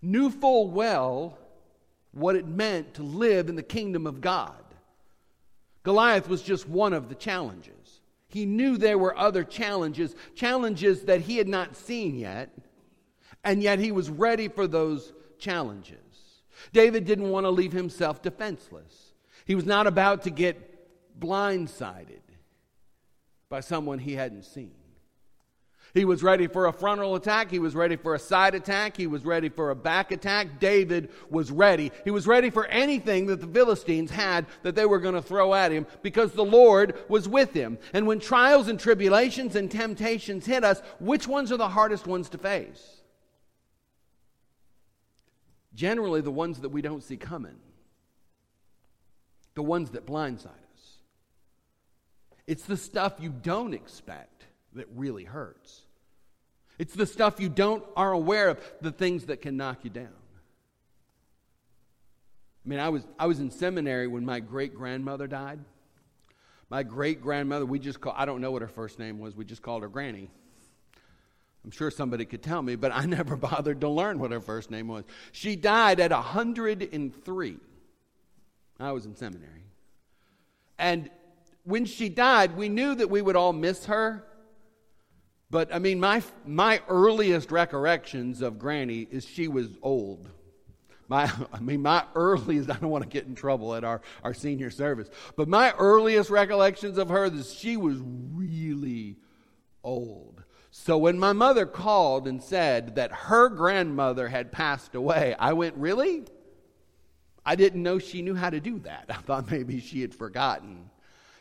knew 0.00 0.30
full 0.30 0.70
well 0.70 1.38
what 2.12 2.36
it 2.36 2.46
meant 2.46 2.94
to 2.94 3.02
live 3.02 3.48
in 3.48 3.56
the 3.56 3.62
kingdom 3.62 4.06
of 4.06 4.20
God. 4.20 4.54
Goliath 5.82 6.28
was 6.28 6.42
just 6.42 6.68
one 6.68 6.92
of 6.92 7.08
the 7.08 7.14
challenges. 7.14 8.00
He 8.28 8.46
knew 8.46 8.76
there 8.76 8.98
were 8.98 9.16
other 9.18 9.44
challenges, 9.44 10.14
challenges 10.34 11.04
that 11.04 11.22
he 11.22 11.36
had 11.36 11.48
not 11.48 11.76
seen 11.76 12.16
yet, 12.16 12.50
and 13.42 13.62
yet 13.62 13.78
he 13.78 13.90
was 13.92 14.10
ready 14.10 14.48
for 14.48 14.66
those 14.66 15.12
challenges. 15.38 15.98
David 16.72 17.04
didn't 17.04 17.30
want 17.30 17.44
to 17.44 17.50
leave 17.50 17.72
himself 17.72 18.22
defenseless. 18.22 19.14
He 19.44 19.54
was 19.54 19.66
not 19.66 19.86
about 19.86 20.22
to 20.22 20.30
get 20.30 21.18
blindsided 21.18 22.20
by 23.48 23.60
someone 23.60 23.98
he 23.98 24.14
hadn't 24.14 24.44
seen. 24.44 24.74
He 25.92 26.04
was 26.04 26.22
ready 26.22 26.46
for 26.46 26.66
a 26.66 26.72
frontal 26.72 27.16
attack. 27.16 27.50
He 27.50 27.58
was 27.58 27.74
ready 27.74 27.96
for 27.96 28.14
a 28.14 28.18
side 28.18 28.54
attack. 28.54 28.96
He 28.96 29.08
was 29.08 29.24
ready 29.24 29.48
for 29.48 29.70
a 29.70 29.74
back 29.74 30.12
attack. 30.12 30.60
David 30.60 31.10
was 31.30 31.50
ready. 31.50 31.90
He 32.04 32.10
was 32.10 32.26
ready 32.26 32.50
for 32.50 32.66
anything 32.66 33.26
that 33.26 33.40
the 33.40 33.46
Philistines 33.48 34.10
had 34.10 34.46
that 34.62 34.76
they 34.76 34.86
were 34.86 35.00
going 35.00 35.14
to 35.14 35.22
throw 35.22 35.52
at 35.52 35.72
him 35.72 35.86
because 36.02 36.32
the 36.32 36.44
Lord 36.44 36.96
was 37.08 37.28
with 37.28 37.52
him. 37.52 37.78
And 37.92 38.06
when 38.06 38.20
trials 38.20 38.68
and 38.68 38.78
tribulations 38.78 39.56
and 39.56 39.70
temptations 39.70 40.46
hit 40.46 40.62
us, 40.62 40.80
which 41.00 41.26
ones 41.26 41.50
are 41.50 41.56
the 41.56 41.68
hardest 41.68 42.06
ones 42.06 42.28
to 42.30 42.38
face? 42.38 42.99
Generally, 45.80 46.20
the 46.20 46.30
ones 46.30 46.60
that 46.60 46.68
we 46.68 46.82
don't 46.82 47.02
see 47.02 47.16
coming, 47.16 47.56
the 49.54 49.62
ones 49.62 49.92
that 49.92 50.04
blindside 50.04 50.44
us. 50.44 50.98
It's 52.46 52.64
the 52.64 52.76
stuff 52.76 53.14
you 53.18 53.30
don't 53.30 53.72
expect 53.72 54.44
that 54.74 54.84
really 54.94 55.24
hurts. 55.24 55.80
It's 56.78 56.92
the 56.92 57.06
stuff 57.06 57.40
you 57.40 57.48
don't 57.48 57.82
are 57.96 58.12
aware 58.12 58.50
of, 58.50 58.60
the 58.82 58.92
things 58.92 59.24
that 59.24 59.40
can 59.40 59.56
knock 59.56 59.78
you 59.84 59.88
down. 59.88 60.12
I 62.66 62.68
mean, 62.68 62.78
I 62.78 62.90
was 62.90 63.06
I 63.18 63.26
was 63.26 63.40
in 63.40 63.50
seminary 63.50 64.06
when 64.06 64.26
my 64.26 64.40
great 64.40 64.74
grandmother 64.74 65.26
died. 65.26 65.60
My 66.68 66.82
great 66.82 67.22
grandmother, 67.22 67.64
we 67.64 67.78
just 67.78 68.02
call 68.02 68.12
I 68.14 68.26
don't 68.26 68.42
know 68.42 68.50
what 68.50 68.60
her 68.60 68.68
first 68.68 68.98
name 68.98 69.18
was, 69.18 69.34
we 69.34 69.46
just 69.46 69.62
called 69.62 69.80
her 69.80 69.88
Granny. 69.88 70.30
I'm 71.64 71.70
sure 71.70 71.90
somebody 71.90 72.24
could 72.24 72.42
tell 72.42 72.62
me, 72.62 72.76
but 72.76 72.92
I 72.92 73.04
never 73.06 73.36
bothered 73.36 73.80
to 73.82 73.88
learn 73.88 74.18
what 74.18 74.32
her 74.32 74.40
first 74.40 74.70
name 74.70 74.88
was. 74.88 75.04
She 75.32 75.56
died 75.56 76.00
at 76.00 76.10
103. 76.10 77.56
I 78.78 78.92
was 78.92 79.04
in 79.04 79.14
seminary. 79.14 79.64
And 80.78 81.10
when 81.64 81.84
she 81.84 82.08
died, 82.08 82.56
we 82.56 82.68
knew 82.68 82.94
that 82.94 83.10
we 83.10 83.20
would 83.20 83.36
all 83.36 83.52
miss 83.52 83.84
her 83.86 84.24
but 85.50 85.74
I 85.74 85.80
mean, 85.80 85.98
my, 85.98 86.22
my 86.46 86.80
earliest 86.88 87.50
recollections 87.50 88.40
of 88.40 88.58
Granny 88.58 89.06
is 89.10 89.26
she 89.26 89.48
was 89.48 89.68
old. 89.82 90.28
My, 91.08 91.30
I 91.52 91.58
mean, 91.58 91.82
my 91.82 92.04
earliest, 92.14 92.70
I 92.70 92.76
don't 92.76 92.90
want 92.90 93.02
to 93.02 93.10
get 93.10 93.26
in 93.26 93.34
trouble 93.34 93.74
at 93.74 93.82
our, 93.82 94.00
our 94.22 94.32
senior 94.32 94.70
service, 94.70 95.10
but 95.36 95.48
my 95.48 95.72
earliest 95.72 96.30
recollections 96.30 96.98
of 96.98 97.08
her 97.08 97.24
is 97.24 97.52
she 97.52 97.76
was 97.76 97.98
really 98.00 99.16
old. 99.82 100.42
So 100.82 100.96
when 100.96 101.18
my 101.18 101.34
mother 101.34 101.66
called 101.66 102.26
and 102.26 102.42
said 102.42 102.94
that 102.94 103.12
her 103.12 103.50
grandmother 103.50 104.28
had 104.28 104.50
passed 104.50 104.94
away, 104.94 105.36
I 105.38 105.52
went, 105.52 105.76
Really? 105.76 106.24
I 107.44 107.54
didn't 107.54 107.82
know 107.82 107.98
she 107.98 108.22
knew 108.22 108.34
how 108.34 108.48
to 108.48 108.60
do 108.60 108.78
that. 108.80 109.04
I 109.10 109.16
thought 109.16 109.50
maybe 109.50 109.78
she 109.80 110.00
had 110.00 110.14
forgotten. 110.14 110.88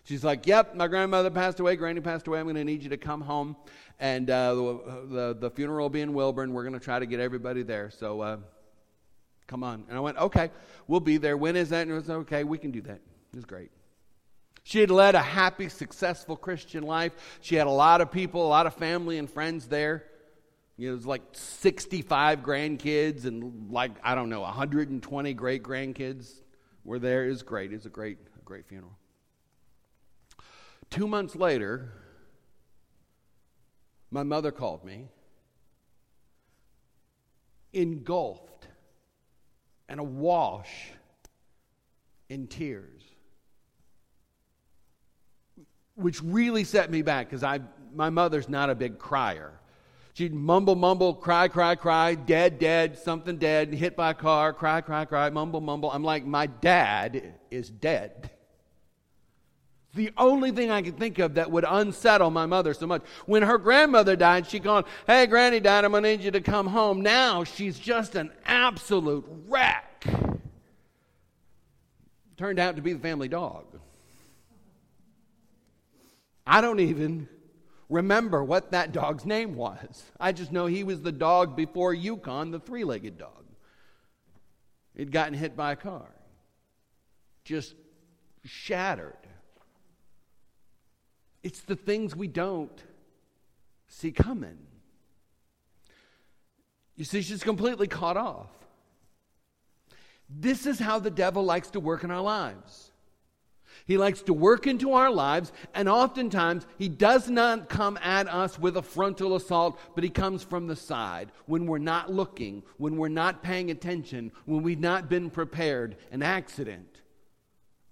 She's 0.03 0.25
like, 0.25 0.45
Yep, 0.45 0.75
my 0.75 0.89
grandmother 0.89 1.29
passed 1.29 1.61
away. 1.61 1.77
Granny 1.77 2.01
passed 2.01 2.27
away. 2.27 2.39
I'm 2.39 2.47
going 2.47 2.57
to 2.57 2.65
need 2.65 2.83
you 2.83 2.89
to 2.89 2.97
come 2.97 3.21
home 3.21 3.55
and 3.97 4.29
uh, 4.29 4.55
the, 4.55 5.05
the, 5.09 5.37
the, 5.39 5.51
funeral 5.51 5.85
will 5.85 5.89
be 5.89 6.01
in 6.01 6.13
Wilburn. 6.13 6.51
We're 6.51 6.63
going 6.63 6.73
to 6.73 6.79
try 6.79 6.99
to 6.99 7.05
get 7.05 7.21
everybody 7.21 7.63
there. 7.63 7.91
So 7.91 8.19
uh, 8.19 8.37
come 9.47 9.63
on. 9.63 9.85
And 9.87 9.97
I 9.97 10.01
went, 10.01 10.17
okay, 10.17 10.51
we'll 10.87 10.99
be 10.99 11.15
there. 11.15 11.37
When 11.37 11.55
is 11.55 11.69
that? 11.69 11.83
And 11.83 11.91
it 11.91 11.95
was 11.95 12.09
okay, 12.09 12.43
we 12.43 12.57
can 12.57 12.71
do 12.71 12.81
that. 12.81 12.99
It 13.31 13.35
was 13.35 13.45
great. 13.45 13.71
She 14.69 14.81
had 14.81 14.91
led 14.91 15.15
a 15.15 15.21
happy, 15.23 15.67
successful 15.67 16.37
Christian 16.37 16.83
life. 16.83 17.13
She 17.41 17.55
had 17.55 17.65
a 17.65 17.71
lot 17.71 18.01
of 18.01 18.11
people, 18.11 18.45
a 18.45 18.47
lot 18.47 18.67
of 18.67 18.75
family 18.75 19.17
and 19.17 19.27
friends 19.27 19.65
there. 19.65 20.05
You 20.77 20.89
know, 20.89 20.93
it 20.93 20.95
was 20.97 21.07
like 21.07 21.23
65 21.31 22.41
grandkids 22.41 23.25
and 23.25 23.71
like, 23.71 23.93
I 24.03 24.13
don't 24.13 24.29
know, 24.29 24.41
120 24.41 25.33
great 25.33 25.63
grandkids 25.63 26.31
were 26.83 26.99
there. 26.99 27.25
It 27.25 27.29
was 27.29 27.41
great. 27.41 27.71
It 27.71 27.77
was 27.77 27.87
a 27.87 27.89
great, 27.89 28.19
a 28.39 28.43
great 28.45 28.67
funeral. 28.67 28.95
Two 30.91 31.07
months 31.07 31.35
later, 31.35 31.91
my 34.11 34.21
mother 34.21 34.51
called 34.51 34.85
me, 34.85 35.07
engulfed 37.73 38.67
and 39.87 39.99
awash 39.99 40.91
in 42.29 42.45
tears, 42.45 42.98
which 45.99 46.21
really 46.23 46.63
set 46.63 46.89
me 46.89 47.01
back 47.01 47.27
because 47.29 47.43
I 47.43 47.59
my 47.93 48.09
mother's 48.09 48.49
not 48.49 48.69
a 48.69 48.75
big 48.75 48.97
crier. 48.99 49.53
She'd 50.13 50.33
mumble, 50.33 50.75
mumble, 50.75 51.13
cry, 51.13 51.47
cry, 51.47 51.75
cry, 51.75 52.15
dead, 52.15 52.59
dead, 52.59 52.97
something 52.97 53.37
dead, 53.37 53.73
hit 53.73 53.95
by 53.95 54.11
a 54.11 54.13
car, 54.13 54.53
cry, 54.53 54.81
cry, 54.81 55.05
cry, 55.05 55.29
mumble, 55.29 55.61
mumble. 55.61 55.91
I'm 55.91 56.03
like, 56.03 56.25
my 56.25 56.47
dad 56.47 57.35
is 57.49 57.69
dead 57.69 58.29
the 59.95 60.11
only 60.17 60.51
thing 60.51 60.69
I 60.69 60.81
could 60.81 60.97
think 60.97 61.19
of 61.19 61.35
that 61.35 61.49
would 61.49 61.65
unsettle 61.67 62.29
my 62.29 62.45
mother 62.45 62.73
so 62.73 62.85
much. 62.85 63.01
When 63.25 63.43
her 63.43 63.57
grandmother 63.57 64.15
died, 64.15 64.47
she 64.47 64.59
gone, 64.59 64.85
Hey, 65.07 65.25
Granny 65.25 65.59
died, 65.59 65.83
I'm 65.83 65.91
to 65.91 66.01
need 66.01 66.21
you 66.21 66.31
to 66.31 66.41
come 66.41 66.67
home. 66.67 67.01
Now 67.01 67.43
she's 67.43 67.79
just 67.79 68.15
an 68.15 68.31
absolute 68.45 69.25
wreck. 69.47 70.05
Turned 72.37 72.59
out 72.59 72.75
to 72.75 72.81
be 72.81 72.93
the 72.93 72.99
family 72.99 73.27
dog. 73.27 73.65
I 76.51 76.61
don't 76.61 76.79
even 76.79 77.29
remember 77.89 78.43
what 78.43 78.71
that 78.71 78.91
dog's 78.91 79.23
name 79.23 79.55
was. 79.55 80.03
I 80.19 80.31
just 80.31 80.51
know 80.51 80.65
he 80.65 80.83
was 80.83 80.99
the 80.99 81.11
dog 81.11 81.55
before 81.55 81.93
Yukon, 81.93 82.49
the 82.49 82.59
three 82.59 82.83
legged 82.83 83.19
dog. 83.19 83.45
He'd 84.95 85.11
gotten 85.11 85.35
hit 85.35 85.55
by 85.55 85.73
a 85.73 85.75
car, 85.75 86.09
just 87.45 87.75
shattered. 88.43 89.13
It's 91.43 91.61
the 91.61 91.75
things 91.75 92.15
we 92.15 92.27
don't 92.27 92.83
see 93.87 94.11
coming. 94.11 94.57
You 96.95 97.05
see, 97.05 97.21
she's 97.21 97.43
completely 97.43 97.87
caught 97.87 98.17
off. 98.17 98.49
This 100.27 100.65
is 100.65 100.79
how 100.79 100.97
the 100.97 101.11
devil 101.11 101.45
likes 101.45 101.69
to 101.71 101.79
work 101.79 102.03
in 102.03 102.09
our 102.09 102.21
lives. 102.21 102.91
He 103.89 103.97
likes 103.97 104.21
to 104.21 104.33
work 104.33 104.67
into 104.67 104.93
our 104.93 105.09
lives, 105.09 105.51
and 105.73 105.89
oftentimes 105.89 106.67
he 106.77 106.87
does 106.87 107.27
not 107.27 107.69
come 107.69 107.97
at 108.03 108.31
us 108.31 108.59
with 108.59 108.77
a 108.77 108.83
frontal 108.83 109.35
assault, 109.35 109.79
but 109.95 110.03
he 110.03 110.11
comes 110.11 110.43
from 110.43 110.67
the 110.67 110.75
side 110.75 111.31
when 111.47 111.65
we're 111.65 111.79
not 111.79 112.13
looking, 112.13 112.61
when 112.77 112.97
we're 112.97 113.07
not 113.07 113.41
paying 113.41 113.71
attention, 113.71 114.31
when 114.45 114.61
we've 114.61 114.79
not 114.79 115.09
been 115.09 115.31
prepared. 115.31 115.97
An 116.11 116.21
accident, 116.21 117.01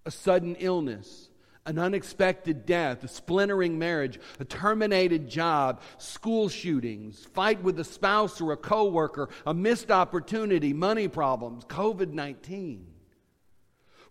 a 0.05 0.11
sudden 0.11 0.55
illness, 0.59 1.31
an 1.65 1.79
unexpected 1.79 2.67
death, 2.67 3.03
a 3.03 3.07
splintering 3.07 3.79
marriage, 3.79 4.19
a 4.39 4.45
terminated 4.45 5.27
job, 5.27 5.81
school 5.97 6.47
shootings, 6.47 7.25
fight 7.33 7.63
with 7.63 7.79
a 7.79 7.83
spouse 7.83 8.39
or 8.39 8.51
a 8.51 8.57
coworker, 8.57 9.29
a 9.47 9.53
missed 9.53 9.89
opportunity, 9.89 10.73
money 10.73 11.07
problems, 11.07 11.65
COVID 11.65 12.13
19 12.13 12.85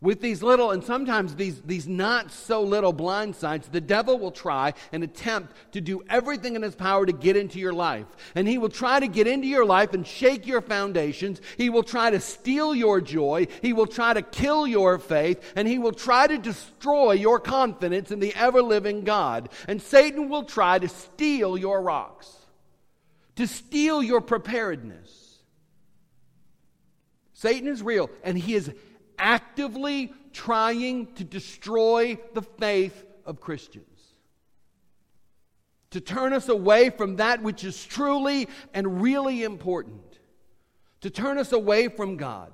with 0.00 0.20
these 0.20 0.42
little 0.42 0.70
and 0.72 0.84
sometimes 0.84 1.34
these, 1.34 1.60
these 1.62 1.88
not 1.88 2.30
so 2.30 2.62
little 2.62 2.92
blind 2.92 3.34
sides, 3.34 3.68
the 3.68 3.80
devil 3.80 4.18
will 4.18 4.30
try 4.30 4.74
and 4.92 5.02
attempt 5.02 5.54
to 5.72 5.80
do 5.80 6.02
everything 6.08 6.54
in 6.54 6.62
his 6.62 6.74
power 6.74 7.06
to 7.06 7.12
get 7.12 7.36
into 7.36 7.58
your 7.58 7.72
life. 7.72 8.06
And 8.34 8.46
he 8.46 8.58
will 8.58 8.68
try 8.68 9.00
to 9.00 9.08
get 9.08 9.26
into 9.26 9.46
your 9.46 9.64
life 9.64 9.94
and 9.94 10.06
shake 10.06 10.46
your 10.46 10.60
foundations. 10.60 11.40
He 11.56 11.70
will 11.70 11.82
try 11.82 12.10
to 12.10 12.20
steal 12.20 12.74
your 12.74 13.00
joy. 13.00 13.46
He 13.62 13.72
will 13.72 13.86
try 13.86 14.12
to 14.12 14.22
kill 14.22 14.66
your 14.66 14.98
faith. 14.98 15.42
And 15.56 15.66
he 15.66 15.78
will 15.78 15.92
try 15.92 16.26
to 16.26 16.38
destroy 16.38 17.12
your 17.12 17.40
confidence 17.40 18.10
in 18.10 18.20
the 18.20 18.34
ever 18.34 18.62
living 18.62 19.04
God. 19.04 19.48
And 19.66 19.80
Satan 19.80 20.28
will 20.28 20.44
try 20.44 20.78
to 20.78 20.88
steal 20.88 21.56
your 21.56 21.80
rocks, 21.80 22.34
to 23.36 23.46
steal 23.46 24.02
your 24.02 24.20
preparedness. 24.20 25.38
Satan 27.32 27.68
is 27.68 27.82
real, 27.82 28.08
and 28.24 28.38
he 28.38 28.54
is 28.54 28.72
actively 29.18 30.12
trying 30.32 31.12
to 31.14 31.24
destroy 31.24 32.18
the 32.34 32.42
faith 32.42 33.04
of 33.24 33.40
Christians. 33.40 33.86
To 35.90 36.00
turn 36.00 36.32
us 36.32 36.48
away 36.48 36.90
from 36.90 37.16
that 37.16 37.42
which 37.42 37.64
is 37.64 37.84
truly 37.84 38.48
and 38.74 39.00
really 39.00 39.44
important. 39.44 40.18
To 41.00 41.10
turn 41.10 41.38
us 41.38 41.52
away 41.52 41.88
from 41.88 42.16
God. 42.16 42.52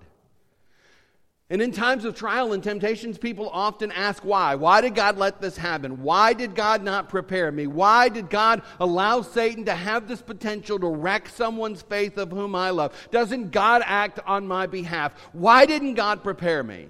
And 1.53 1.61
in 1.61 1.71
times 1.71 2.07
of 2.07 2.15
trial 2.15 2.55
and 2.55 2.63
temptations, 2.65 3.19
people 3.19 3.51
often 3.51 3.93
ask 3.93 4.25
why. 4.25 4.55
Why 4.55 4.81
did 4.81 4.95
God 4.95 5.19
let 5.19 5.43
this 5.43 5.55
happen? 5.55 6.03
Why 6.03 6.33
did 6.33 6.55
God 6.55 6.83
not 6.83 7.11
prepare 7.11 7.53
me? 7.53 7.67
Why 7.67 8.09
did 8.09 8.31
God 8.31 8.63
allow 8.81 9.21
Satan 9.21 9.67
to 9.67 9.75
have 9.75 10.09
this 10.09 10.23
potential 10.23 10.79
to 10.79 10.87
wreck 10.87 11.29
someone's 11.29 11.83
faith 11.83 12.17
of 12.17 12.31
whom 12.31 12.55
I 12.55 12.71
love? 12.71 12.97
Doesn't 13.11 13.51
God 13.51 13.83
act 13.85 14.19
on 14.27 14.49
my 14.49 14.67
behalf? 14.67 15.13
Why 15.35 15.67
didn't 15.67 15.93
God 15.93 16.23
prepare 16.23 16.63
me? 16.63 16.89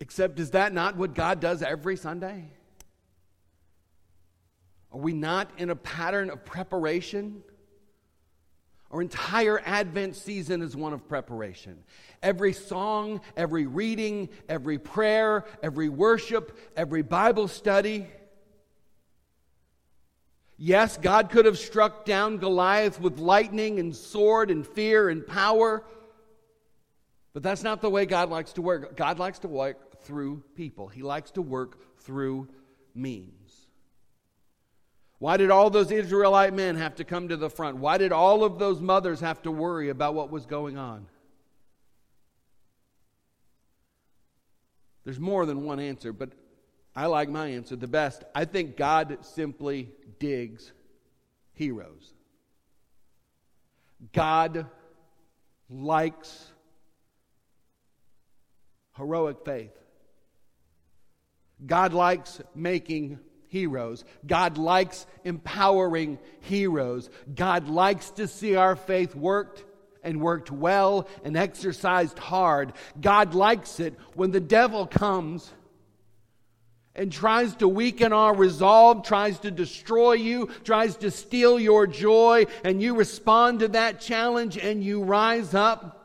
Except, 0.00 0.40
is 0.40 0.50
that 0.50 0.72
not 0.72 0.96
what 0.96 1.14
God 1.14 1.38
does 1.38 1.62
every 1.62 1.96
Sunday? 1.96 2.50
Are 4.90 4.98
we 4.98 5.12
not 5.12 5.52
in 5.56 5.70
a 5.70 5.76
pattern 5.76 6.30
of 6.30 6.44
preparation? 6.44 7.44
Our 8.90 9.00
entire 9.00 9.60
Advent 9.64 10.16
season 10.16 10.62
is 10.62 10.76
one 10.76 10.92
of 10.92 11.08
preparation. 11.08 11.78
Every 12.22 12.52
song, 12.52 13.20
every 13.36 13.66
reading, 13.66 14.30
every 14.48 14.78
prayer, 14.78 15.44
every 15.62 15.88
worship, 15.88 16.58
every 16.76 17.02
Bible 17.02 17.46
study. 17.46 18.08
Yes, 20.56 20.98
God 20.98 21.30
could 21.30 21.46
have 21.46 21.58
struck 21.58 22.04
down 22.04 22.38
Goliath 22.38 23.00
with 23.00 23.18
lightning 23.18 23.78
and 23.78 23.94
sword 23.94 24.50
and 24.50 24.66
fear 24.66 25.08
and 25.08 25.26
power, 25.26 25.84
but 27.32 27.42
that's 27.42 27.62
not 27.62 27.80
the 27.80 27.88
way 27.88 28.06
God 28.06 28.28
likes 28.28 28.52
to 28.54 28.62
work. 28.62 28.96
God 28.96 29.18
likes 29.18 29.38
to 29.38 29.48
work 29.48 30.02
through 30.02 30.42
people, 30.56 30.88
He 30.88 31.02
likes 31.02 31.30
to 31.32 31.42
work 31.42 32.00
through 32.00 32.48
means. 32.94 33.39
Why 35.20 35.36
did 35.36 35.50
all 35.50 35.68
those 35.68 35.90
Israelite 35.90 36.54
men 36.54 36.76
have 36.76 36.96
to 36.96 37.04
come 37.04 37.28
to 37.28 37.36
the 37.36 37.50
front? 37.50 37.76
Why 37.76 37.98
did 37.98 38.10
all 38.10 38.42
of 38.42 38.58
those 38.58 38.80
mothers 38.80 39.20
have 39.20 39.42
to 39.42 39.50
worry 39.50 39.90
about 39.90 40.14
what 40.14 40.30
was 40.30 40.46
going 40.46 40.78
on? 40.78 41.06
There's 45.04 45.20
more 45.20 45.44
than 45.44 45.64
one 45.64 45.78
answer, 45.78 46.14
but 46.14 46.30
I 46.96 47.04
like 47.04 47.28
my 47.28 47.48
answer 47.48 47.76
the 47.76 47.86
best. 47.86 48.24
I 48.34 48.46
think 48.46 48.78
God 48.78 49.18
simply 49.20 49.90
digs 50.18 50.72
heroes. 51.52 52.14
God 54.14 54.66
likes 55.68 56.50
heroic 58.96 59.44
faith. 59.44 59.76
God 61.66 61.92
likes 61.92 62.40
making 62.54 63.18
heroes. 63.50 64.04
God 64.26 64.56
likes 64.56 65.06
empowering 65.24 66.18
heroes. 66.40 67.10
God 67.34 67.68
likes 67.68 68.10
to 68.12 68.26
see 68.26 68.56
our 68.56 68.76
faith 68.76 69.14
worked 69.14 69.64
and 70.02 70.20
worked 70.20 70.50
well 70.50 71.06
and 71.24 71.36
exercised 71.36 72.18
hard. 72.18 72.72
God 73.00 73.34
likes 73.34 73.80
it 73.80 73.94
when 74.14 74.30
the 74.30 74.40
devil 74.40 74.86
comes 74.86 75.52
and 76.94 77.12
tries 77.12 77.54
to 77.56 77.68
weaken 77.68 78.12
our 78.12 78.34
resolve, 78.34 79.04
tries 79.04 79.38
to 79.40 79.50
destroy 79.50 80.12
you, 80.12 80.48
tries 80.64 80.96
to 80.98 81.10
steal 81.10 81.58
your 81.58 81.86
joy, 81.86 82.46
and 82.64 82.80
you 82.80 82.94
respond 82.94 83.60
to 83.60 83.68
that 83.68 84.00
challenge 84.00 84.56
and 84.56 84.82
you 84.82 85.02
rise 85.02 85.54
up 85.54 85.96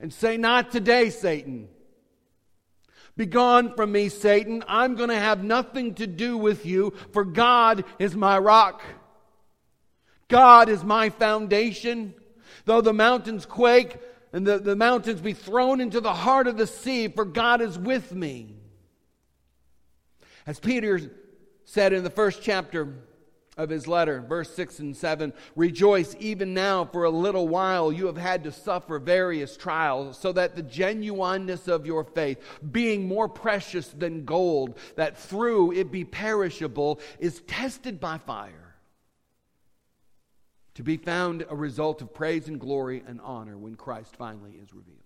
and 0.00 0.12
say, 0.12 0.36
Not 0.36 0.70
today, 0.70 1.10
Satan. 1.10 1.68
Begone 3.16 3.74
from 3.74 3.92
me, 3.92 4.08
Satan. 4.08 4.64
I'm 4.66 4.96
going 4.96 5.08
to 5.08 5.18
have 5.18 5.44
nothing 5.44 5.94
to 5.94 6.06
do 6.06 6.36
with 6.36 6.66
you, 6.66 6.92
for 7.12 7.24
God 7.24 7.84
is 7.98 8.16
my 8.16 8.38
rock. 8.38 8.82
God 10.28 10.68
is 10.68 10.82
my 10.82 11.10
foundation. 11.10 12.14
Though 12.64 12.80
the 12.80 12.92
mountains 12.92 13.46
quake 13.46 13.98
and 14.32 14.46
the, 14.46 14.58
the 14.58 14.74
mountains 14.74 15.20
be 15.20 15.32
thrown 15.32 15.80
into 15.80 16.00
the 16.00 16.12
heart 16.12 16.48
of 16.48 16.56
the 16.56 16.66
sea, 16.66 17.08
for 17.08 17.24
God 17.24 17.60
is 17.60 17.78
with 17.78 18.12
me. 18.12 18.56
As 20.46 20.58
Peter 20.58 21.00
said 21.64 21.92
in 21.92 22.04
the 22.04 22.10
first 22.10 22.42
chapter 22.42 22.94
of 23.56 23.70
his 23.70 23.86
letter, 23.86 24.20
verse 24.20 24.54
6 24.54 24.80
and 24.80 24.96
7 24.96 25.32
Rejoice 25.56 26.16
even 26.18 26.54
now 26.54 26.84
for 26.84 27.04
a 27.04 27.10
little 27.10 27.48
while 27.48 27.92
you 27.92 28.06
have 28.06 28.16
had 28.16 28.44
to 28.44 28.52
suffer 28.52 28.98
various 28.98 29.56
trials, 29.56 30.18
so 30.18 30.32
that 30.32 30.56
the 30.56 30.62
genuineness 30.62 31.68
of 31.68 31.86
your 31.86 32.04
faith, 32.04 32.38
being 32.72 33.06
more 33.06 33.28
precious 33.28 33.88
than 33.88 34.24
gold, 34.24 34.78
that 34.96 35.16
through 35.16 35.72
it 35.72 35.90
be 35.90 36.04
perishable, 36.04 37.00
is 37.18 37.42
tested 37.46 38.00
by 38.00 38.18
fire, 38.18 38.74
to 40.74 40.82
be 40.82 40.96
found 40.96 41.44
a 41.48 41.54
result 41.54 42.02
of 42.02 42.12
praise 42.12 42.48
and 42.48 42.58
glory 42.58 43.02
and 43.06 43.20
honor 43.20 43.56
when 43.56 43.76
Christ 43.76 44.16
finally 44.16 44.52
is 44.52 44.72
revealed. 44.72 44.98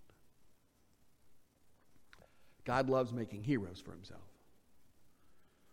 God 2.65 2.91
loves 2.91 3.13
making 3.13 3.45
heroes 3.45 3.81
for 3.83 3.93
himself. 3.93 4.28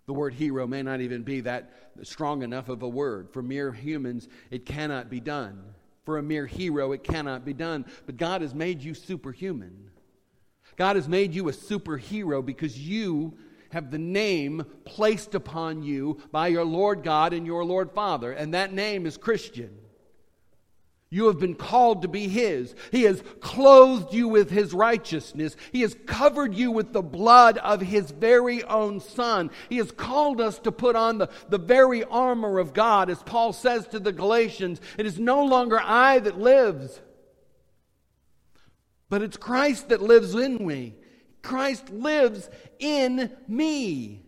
The 0.08 0.13
word 0.13 0.34
hero 0.34 0.68
may 0.68 0.84
not 0.84 1.02
even 1.02 1.24
be 1.24 1.41
that 1.41 1.72
strong 2.04 2.44
enough 2.44 2.70
of 2.70 2.84
a 2.84 2.88
word. 2.88 3.30
For 3.32 3.41
mere 3.41 3.72
humans, 3.72 4.28
it 4.52 4.65
cannot 4.65 5.10
be 5.10 5.20
done. 5.20 5.63
For 6.04 6.18
a 6.18 6.24
mere 6.24 6.46
hero, 6.46 6.91
it 6.91 7.04
cannot 7.04 7.44
be 7.44 7.54
done. 7.54 7.86
But 8.06 8.18
God 8.18 8.41
has 8.41 8.54
made 8.54 8.82
you 8.84 8.94
superhuman. 8.94 9.89
God 10.76 10.96
has 10.96 11.08
made 11.08 11.34
you 11.34 11.50
a 11.50 11.54
superhero 11.54 12.46
because 12.46 12.78
you 12.78 13.38
have 13.70 13.91
the 13.91 13.98
name 13.98 14.65
placed 14.86 15.34
upon 15.36 15.82
you 15.82 16.18
by 16.32 16.48
your 16.48 16.65
Lord 16.65 17.04
God 17.04 17.34
and 17.34 17.46
your 17.46 17.65
Lord 17.65 17.91
Father, 17.91 18.32
and 18.32 18.54
that 18.54 18.74
name 18.74 19.06
is 19.06 19.18
Christian. 19.18 19.76
You 21.15 21.28
have 21.28 21.39
been 21.39 21.56
called 21.56 22.01
to 22.01 22.10
be 22.10 22.28
His. 22.28 22.75
He 22.91 23.04
has 23.04 23.23
clothed 23.39 24.13
you 24.13 24.28
with 24.28 24.49
His 24.49 24.73
righteousness. 24.73 25.56
He 25.71 25.80
has 25.80 25.95
covered 26.06 26.54
you 26.54 26.71
with 26.71 26.91
the 26.91 27.01
blood 27.01 27.58
of 27.60 27.80
His 27.80 28.12
very 28.12 28.65
own 28.65 28.99
Son. 28.99 29.49
He 29.69 29.78
has 29.78 29.93
called 29.93 30.41
us 30.41 30.60
to 30.60 30.73
put 30.73 30.97
on 30.97 31.19
the, 31.19 31.30
the 31.47 31.58
very 31.58 32.04
armor 32.04 32.60
of 32.60 32.73
God. 32.73 33.10
As 33.10 33.23
Paul 33.23 33.54
says 33.54 33.88
to 33.88 33.99
the 33.99 34.12
Galatians, 34.12 34.82
it 34.97 35.06
is 35.06 35.17
no 35.17 35.45
longer 35.45 35.80
I 35.82 36.19
that 36.19 36.38
lives, 36.38 36.99
but 39.08 39.21
it's 39.21 39.38
Christ 39.38 39.88
that 39.88 40.01
lives 40.01 40.36
in 40.36 40.67
me. 40.67 40.95
Christ 41.41 41.91
lives 41.91 42.49
in 42.78 43.32
me. 43.47 44.25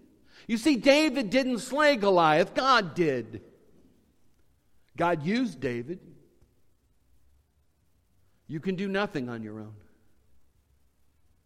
You 0.47 0.55
see, 0.55 0.77
David 0.77 1.31
didn't 1.31 1.59
slay 1.59 1.97
Goliath, 1.97 2.53
God 2.53 2.95
did. 2.95 3.41
God 4.95 5.25
used 5.25 5.59
David. 5.59 5.99
You 8.47 8.59
can 8.59 8.75
do 8.75 8.87
nothing 8.87 9.29
on 9.29 9.43
your 9.43 9.59
own. 9.59 9.73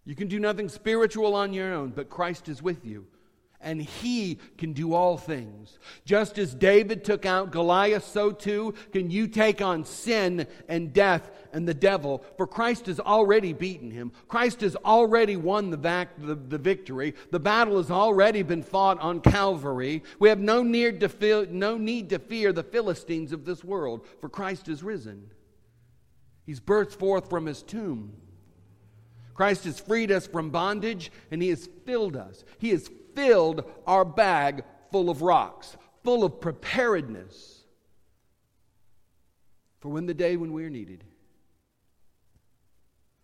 You 0.05 0.15
can 0.15 0.27
do 0.27 0.39
nothing 0.39 0.69
spiritual 0.69 1.35
on 1.35 1.53
your 1.53 1.73
own, 1.73 1.91
but 1.91 2.09
Christ 2.09 2.49
is 2.49 2.61
with 2.61 2.85
you. 2.85 3.05
And 3.63 3.79
he 3.79 4.39
can 4.57 4.73
do 4.73 4.95
all 4.95 5.17
things. 5.17 5.77
Just 6.03 6.39
as 6.39 6.55
David 6.55 7.03
took 7.03 7.27
out 7.27 7.51
Goliath, 7.51 8.03
so 8.03 8.31
too 8.31 8.73
can 8.91 9.11
you 9.11 9.27
take 9.27 9.61
on 9.61 9.85
sin 9.85 10.47
and 10.67 10.91
death 10.91 11.29
and 11.53 11.67
the 11.67 11.73
devil. 11.75 12.23
For 12.37 12.47
Christ 12.47 12.87
has 12.87 12.99
already 12.99 13.53
beaten 13.53 13.91
him. 13.91 14.13
Christ 14.27 14.61
has 14.61 14.75
already 14.77 15.37
won 15.37 15.69
the, 15.69 15.77
back, 15.77 16.09
the, 16.17 16.33
the 16.33 16.57
victory. 16.57 17.13
The 17.29 17.39
battle 17.39 17.77
has 17.77 17.91
already 17.91 18.41
been 18.41 18.63
fought 18.63 18.99
on 18.99 19.21
Calvary. 19.21 20.01
We 20.17 20.29
have 20.29 20.39
no 20.39 20.63
need, 20.63 20.99
to 21.01 21.09
feel, 21.09 21.45
no 21.47 21.77
need 21.77 22.09
to 22.09 22.17
fear 22.17 22.51
the 22.51 22.63
Philistines 22.63 23.31
of 23.31 23.45
this 23.45 23.63
world, 23.63 24.07
for 24.19 24.29
Christ 24.29 24.69
is 24.69 24.81
risen. 24.81 25.29
He's 26.51 26.59
burst 26.59 26.99
forth 26.99 27.29
from 27.29 27.45
his 27.45 27.63
tomb. 27.63 28.11
Christ 29.33 29.63
has 29.63 29.79
freed 29.79 30.11
us 30.11 30.27
from 30.27 30.49
bondage 30.49 31.09
and 31.31 31.41
he 31.41 31.47
has 31.47 31.69
filled 31.85 32.17
us. 32.17 32.43
He 32.57 32.71
has 32.71 32.89
filled 33.15 33.63
our 33.87 34.03
bag 34.03 34.65
full 34.91 35.09
of 35.09 35.21
rocks, 35.21 35.77
full 36.03 36.25
of 36.25 36.41
preparedness 36.41 37.63
for 39.79 39.87
when 39.87 40.07
the 40.07 40.13
day 40.13 40.35
when 40.35 40.51
we're 40.51 40.69
needed. 40.69 41.05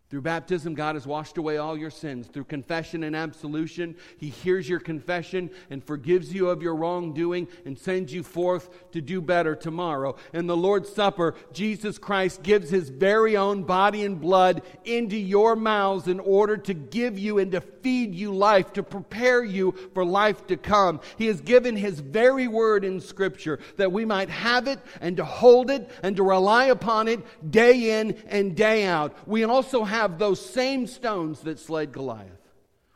Through 0.10 0.22
baptism, 0.22 0.74
God 0.74 0.96
has 0.96 1.06
washed 1.06 1.38
away 1.38 1.58
all 1.58 1.78
your 1.78 1.89
sins. 1.89 2.28
Through 2.28 2.46
confession 2.46 3.04
and 3.04 3.13
absolution, 3.13 3.98
He 4.17 4.30
hears 4.30 4.70
your 4.70 4.80
confession 4.80 5.50
and 5.70 5.84
forgives 5.84 6.34
you 6.34 6.48
of 6.48 6.62
your 6.62 6.76
wrongdoing 6.76 7.50
and 7.65 7.78
sends 7.78 8.13
you 8.13 8.24
forth 8.24 8.70
to 8.93 9.02
do 9.02 9.20
better 9.20 9.54
tomorrow. 9.54 10.15
In 10.32 10.48
the 10.48 10.56
Lord's 10.56 10.88
Supper, 10.88 11.36
Jesus 11.52 11.98
Christ 11.98 12.41
gives 12.41 12.70
His 12.70 12.88
very 12.88 13.36
own 13.36 13.63
body 13.63 14.06
and 14.06 14.22
blood 14.22 14.62
into 14.86 15.17
your 15.17 15.58
mouths 15.58 16.08
in 16.08 16.22
order 16.22 16.56
to 16.56 16.74
give 16.74 17.20
you 17.20 17.39
and 17.39 17.52
to 17.52 17.60
feed 17.60 18.15
you 18.15 18.34
life, 18.34 18.72
to 18.74 18.84
prepare 18.84 19.43
you 19.43 19.74
for 19.93 20.06
life 20.06 20.48
to 20.48 20.56
come. 20.56 21.02
He 21.17 21.28
has 21.28 21.41
given 21.41 21.76
His 21.76 22.00
very 22.00 22.48
word 22.48 22.86
in 22.86 23.02
Scripture 23.02 23.60
that 23.76 23.91
we 23.91 24.06
might 24.06 24.30
have 24.30 24.70
it 24.70 24.80
and 25.02 25.17
to 25.17 25.26
hold 25.26 25.70
it 25.70 25.91
and 26.02 26.15
to 26.15 26.24
rely 26.24 26.67
upon 26.67 27.10
it 27.10 27.52
day 27.52 28.00
in 28.00 28.17
and 28.30 28.56
day 28.56 28.86
out. 28.86 29.13
We 29.28 29.43
also 29.43 29.84
have 29.84 29.96
have 29.97 30.19
those 30.19 30.43
same 30.43 30.86
stones 30.86 31.41
that 31.41 31.60
slayed 31.60 31.91
Goliath. 31.91 32.29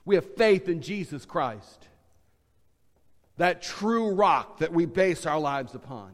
We 0.06 0.16
have 0.16 0.36
faith 0.36 0.70
in 0.70 0.82
Jesus 0.82 1.26
Christ, 1.26 1.88
that 3.38 3.62
true 3.62 4.12
rock 4.14 4.60
that 4.60 4.72
we 4.72 4.86
base 4.86 5.26
our 5.26 5.40
lives 5.40 5.74
upon. 5.74 6.12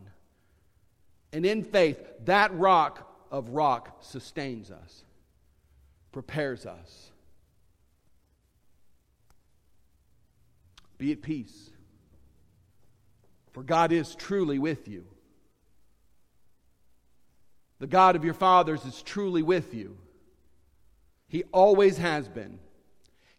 And 1.34 1.46
in 1.46 1.64
faith, 1.64 2.00
that 2.26 2.54
rock 2.58 3.06
of 3.30 3.50
rock 3.50 3.98
sustains 4.02 4.72
us, 4.72 5.04
prepares 6.14 6.66
us. 6.66 7.12
Be 10.98 11.12
at 11.12 11.22
peace, 11.22 11.70
for 13.52 13.62
God 13.62 13.92
is 13.92 14.16
truly 14.16 14.58
with 14.58 14.88
you. 14.88 15.06
The 17.80 17.88
God 17.88 18.16
of 18.16 18.24
your 18.24 18.34
fathers 18.34 18.86
is 18.86 19.02
truly 19.02 19.44
with 19.44 19.74
you. 19.74 19.98
He 21.28 21.44
always 21.52 21.98
has 21.98 22.28
been. 22.28 22.60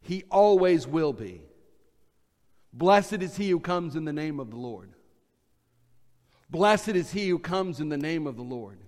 He 0.01 0.25
always 0.31 0.87
will 0.87 1.13
be. 1.13 1.43
Blessed 2.73 3.23
is 3.23 3.37
he 3.37 3.51
who 3.51 3.61
comes 3.61 3.97
in 3.97 4.05
the 4.05 4.13
name 4.13 4.39
of 4.41 4.51
the 4.51 4.57
Lord. 4.57 4.93
Blessed 6.51 6.91
is 6.91 7.11
he 7.11 7.29
who 7.29 7.39
comes 7.39 7.81
in 7.81 7.89
the 7.89 7.97
name 7.97 8.27
of 8.27 8.37
the 8.37 8.43
Lord. 8.43 8.79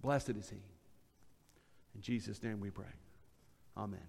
Blessed 0.00 0.30
is 0.30 0.50
he. 0.50 0.62
In 1.94 2.02
Jesus' 2.02 2.42
name 2.42 2.60
we 2.60 2.70
pray. 2.70 2.84
Amen. 3.76 4.00